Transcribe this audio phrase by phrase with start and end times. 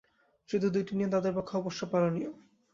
[0.49, 2.29] শুধু দুইটি নিয়ম তাঁদের পক্ষে অবশ্য পালনীয়।